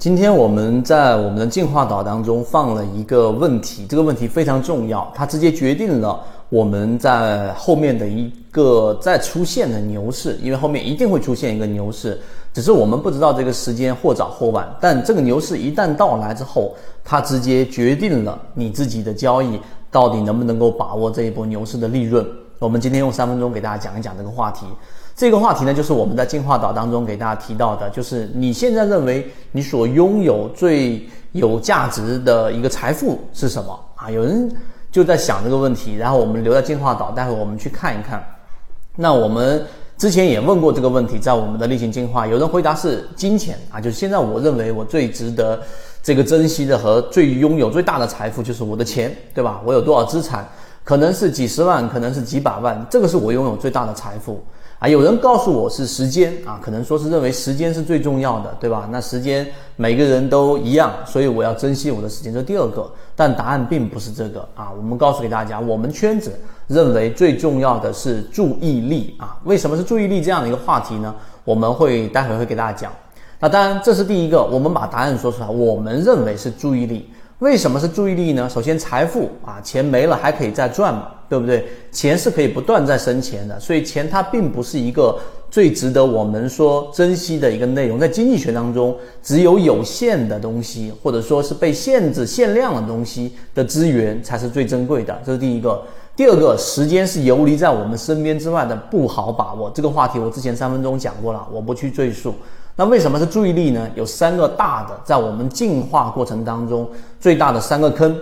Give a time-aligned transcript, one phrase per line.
[0.00, 12.18] 今天我们在我们的进化岛当中放了一个问题，这个问题非常重要，它直接决定了我们在后面的一个再出现的牛市，因为后面一定会出现一个牛市，
[12.54, 14.66] 只是我们不知道这个时间或早或晚。
[14.80, 16.74] 但这个牛市一旦到来之后，
[17.04, 19.60] 它直接决定了你自己的交易
[19.90, 22.26] 到底能不能够把握这一波牛市的利润。
[22.58, 24.64] 我们今天用三分钟给大家讲一讲这个话题。
[25.20, 34.10] 这个话题呢，就是我们在进化岛当中给大家提到的，就是你现在认为你所拥有最有价值的一个财富是什么啊？
[34.10, 34.50] 有人
[34.90, 38.24] 就在想这个问题，然后我们留在进化岛，待会我们去看一看。
[38.96, 39.62] 那我们
[39.98, 45.60] 之前也问过这个问题，在我们的例行进化，有人回答是金钱啊，就是现在我认为我最值得
[46.02, 49.60] 这个珍惜的和最拥有最大的财富就是我的钱，对吧？
[49.66, 50.48] 我有多少资产？
[50.82, 54.42] 可能是几十万，可能是几百万，这个是我拥有最大的财富。
[54.78, 58.88] 啊，有人告诉我是时间啊，可能说是认为时间是最重要的，对吧？
[58.90, 62.32] 那时间每个人都一样，所以我要珍惜我的时间。
[62.32, 64.72] 这第二个，但答案并不是这个啊。
[64.74, 66.32] 我们告诉给大家，我们圈子
[66.66, 69.36] 认为最重要的是注意力啊。
[69.44, 71.14] 为什么是注意力这样的一个话题呢？
[71.44, 72.90] 我们会待会会给大家讲。
[73.38, 75.46] 那当然，这是第一个，我们把答案说出来。
[75.46, 77.10] 我们认为是注意力。
[77.40, 78.46] 为什么是注意力呢？
[78.48, 81.66] 首先，财富啊，钱没了还可以再赚嘛，对不对？
[81.90, 85.18] 钱是可以不断在生钱的，所以钱它并不是一个
[85.50, 87.98] 最值得我们说珍惜的一个内容。
[87.98, 95.18] 在经济学当中，只有有限的东西，或者说是被限制、限量的东西的资源才是最珍贵的。
[95.24, 95.82] 这是第一个。
[96.14, 99.70] 第二个，时间是游离在我们身边之外的，不好把握。
[99.74, 102.34] 这个话题我之前三分钟讲过了，我不去赘述。
[102.76, 103.86] 那为什么是注意力呢？
[103.94, 108.16] 有三个大的，在我们进化过程当中最大的三个坑，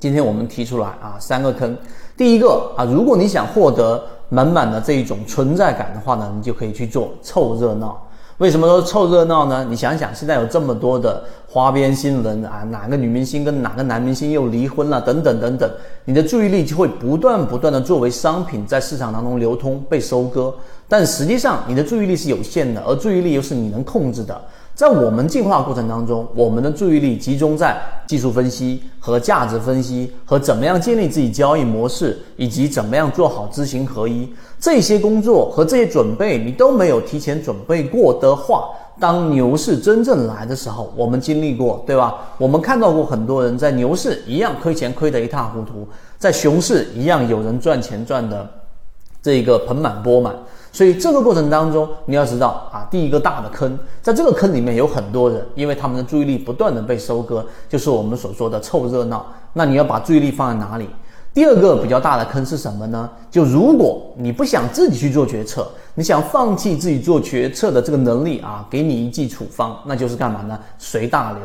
[0.00, 1.76] 今天我们提出来啊，三个坑。
[2.16, 8.00] 第一个啊，如果你想获得满满的这一种存在感的话呢，你就可以去做凑热闹。
[8.42, 9.64] 为什么说凑热闹呢？
[9.70, 15.70] 你想想，现在有这么多的花边新闻啊，哪个女明星跟哪个男明星又离婚了，等等等等，
[16.04, 20.52] 你的注意力就会不断不断的作为商品在市场当中流通被收割。
[20.88, 24.36] 但实际上，你的注意力是有限的，而注意力又是你能控制的。
[24.82, 34.28] 在我们进化过程当中，我们的注意力集中在技术分析和价值分析，和怎么样建立自己交易模式，以及怎么样做好知行合一
[34.58, 42.16] 这些工作和这些准备，你都没有提前准备过的话，当牛市真正来的时候，我们经历过，对吧？
[42.36, 45.86] 我们看到过很多人在牛市一样亏钱亏得一塌糊涂，
[46.18, 48.50] 在熊市一样有人赚钱赚的
[49.22, 50.34] 这个盆满钵满。
[50.72, 59.26] 所以这个过程当中，你要知道啊，第一个大的坑，在这个坑里面有很多人，因为他们的注意力不断的被收割，就是我们所说的凑热闹。
[59.52, 60.88] 那你要把注意力放在哪里？
[61.34, 63.08] 第二个比较大的坑是什么呢？
[63.30, 70.58] 就如果你不想自己去做决策，你想放弃自己做决策的这个能力啊，给你一剂处方，那就是干嘛呢？
[70.78, 71.40] 随大流。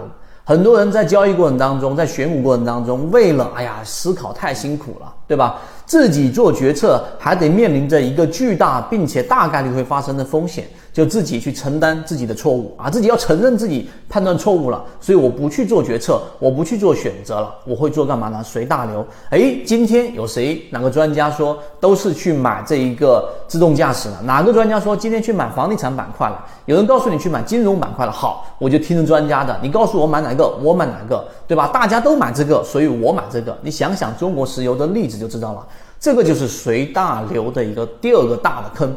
[0.46, 5.58] 很多人在交易过程当中，在选股过程当中，为了哎呀思考太辛苦了，对吧？
[5.88, 10.68] 自己做决策还得面临着一个巨大并且大概率会发生的风险。
[10.94, 18.44] 就自己去承担自己的错误啊，自己要承认自己判断错误了，所以我不去做决策，我不去做选择了，我会做干嘛呢？
[18.44, 19.06] 随大流。
[19.30, 24.20] 哎，今天有谁哪个专家说都是去买这一个自动驾驶了？
[24.24, 26.44] 哪个专家说今天去买房地产板块了？
[26.66, 29.56] 有人告诉你去买金融板块了，好，我就听专家的。
[29.62, 31.68] 你告诉我买哪个，我买哪个，对吧？
[31.68, 33.56] 大家都买这个，所以我买这个。
[33.62, 35.64] 你想想中国石油的例子就知道了，
[36.00, 38.96] 这个就是随大流的一个第二个大的坑。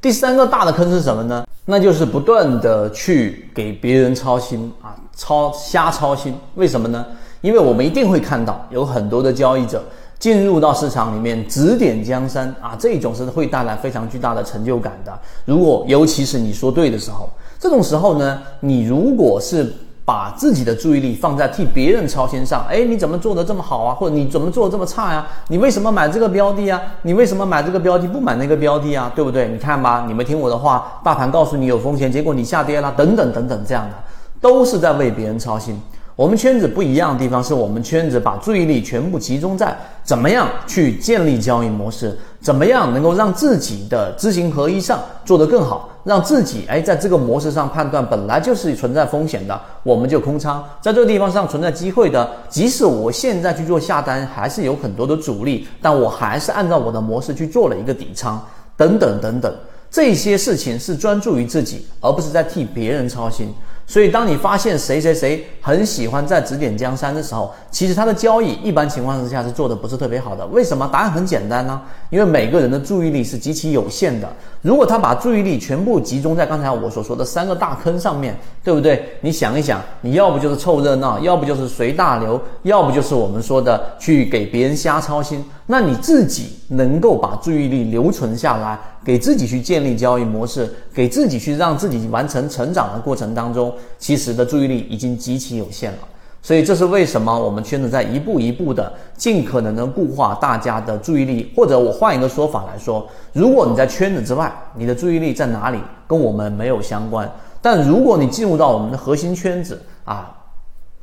[0.00, 1.46] 第三个大的坑是什么呢？
[1.64, 6.34] 那就是不断的去给别人操心啊，操瞎操心。
[6.54, 7.06] 为什么呢？
[7.40, 9.84] 因为我们一定会看到有很多的交易者
[10.18, 15.12] 进入到市场里面指点江山啊，这种是会带来非常巨大的成就感的。
[15.44, 17.28] 如果尤其是你说对的时候，
[17.58, 19.72] 这种时候呢，你如果是。
[20.04, 23.94] 把自己的注意力放在替别人操心上，哎，你怎么做的这么好啊？
[23.94, 25.24] 或者你怎么做的这么差呀？
[25.48, 26.80] 你为什么买这个标的啊？
[27.02, 29.12] 你为什么买这个标的不买那个标的啊？
[29.14, 29.48] 对不对？
[29.48, 33.94] 你看吧，你没听我的话，大盘告诉你有风险，结果你下跌了，等等等等，这样的
[34.40, 35.80] 都是在为别人操心。
[36.14, 39.74] 我们圈子不一样的地方是我们圈子把注意力全部集中在
[40.04, 58.38] 怎么样去建立交易模式，怎么样能够让自己的知行合一上做得更好，让自己哎在这个模式上判断本来就是存在风险的，我们就空仓，在这个地方上存在机会的，即使我现在去做下单还是有很多的阻力，但我还是按照我的模式去做了一个底仓，
[58.76, 59.50] 等等等等，
[59.90, 63.48] 这些事情是专注于自己，而不是在替别人操心。
[63.86, 70.46] 所以，当你发现谁谁谁很喜欢在指点江山的时候，其实他的交易一般情况之下是做的不是特别好的。
[70.46, 70.88] 为什么？
[70.90, 74.28] 答案很简单呢，因为每个人的注意力是极其有限的。
[74.62, 79.04] 如果他把注意力全部集中在刚才我所说的三个大坑上面，对不对？
[79.20, 85.44] 你想一想，你要不就是凑热闹，要不就是随大流，要不就是我们说的去给别人瞎操心。
[85.66, 95.98] 那你自己能够把注意力留存下来，给自己去建立交易模式，给自己去让自己完成成长的过程当中，其实的注意力已经极其有限了。
[96.42, 107.30] 所以这是为什么我们圈子在一步一步的尽可能的固化大家的注意力，或者我换一个说法来说，如果你在圈子之外，你的注意力在哪里，跟我们没有相关。
[107.60, 110.36] 但如果你进入到我们的核心圈子啊。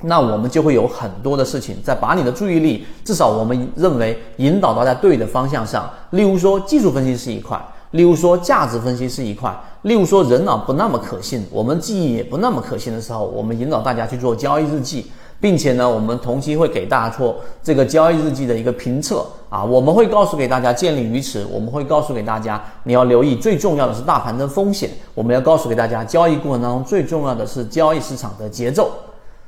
[0.02, 5.90] 那我们就会有很多的事情在把你的注意力，至少我们认为引导到在对的方向上。
[6.12, 9.52] 例如说技术分析是一块，例如说价值分析是一块，
[9.82, 15.08] 例如说人脑不那么可信，我们记忆也不那么可信的时候，我们引导大家去做交易日记，
[15.40, 28.92] 并且呢，我们同期会给大家做这个交易日记的一个评测啊，我们会告诉给大家建立于此，我们会告诉给大家你要留意最重要的是大盘的风险，我们要告诉给大家交易过程当中最重要的是交易市场的节奏。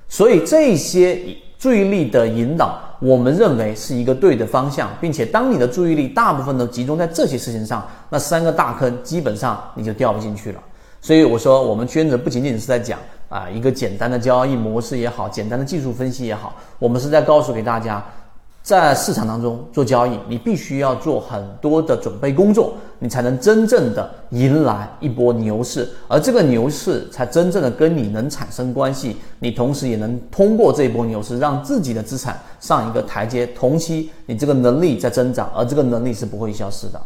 [0.08, 1.22] 所以这些
[1.60, 10.60] 注意力的引导，我们认为是一个对的方向，并且当你的注意力大部分都集中在这些事情上，那三个大坑基本上你就掉不进去了。
[11.02, 18.06] 所以我说，我们圈子不仅仅是在讲啊一个简单的交易模式也好，简单的技术分析也好，我们是在告诉给大家。
[18.64, 37.02] 在市场当中做交易，你必须要做很多的准备工作，你才能真正的迎来一波牛市，而这个牛市才真正的跟你能产生关系，你同时也能通过这一波牛市让自己的资产上一个台阶，同期你这个能力在增长，而这个能力是不会消失的。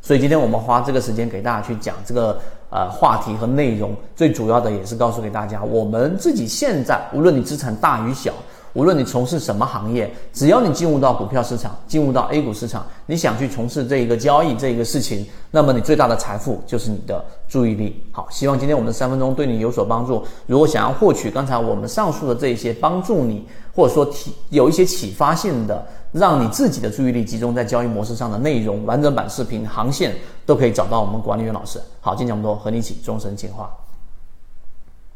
[0.00, 2.40] 所以今天我们花这个时间给大家去讲这个
[2.70, 8.32] 呃话题和内容，最主要的也是告诉给大家，我们自己现在无论你资产大与小。
[8.72, 18.02] 无论你从事什么行业，只要你进入到股票市场，进入到 A 股市场，你想去从事这一个交易这一个事情，那么你最大的财富就是你的注意力。
[18.12, 20.22] 好，希望今天我们的三分钟对你有所帮助。
[20.46, 23.44] 如果想要获取刚才我们上述的这一些帮助你，
[23.74, 30.14] 或者说提有一些启发性的，让你自己的注意力集中在交易模式上的内容，完整版视频、航线
[30.46, 31.80] 都可以找到我们管理员老师。
[32.00, 33.68] 好，今天讲这么多，和你一起终身进化。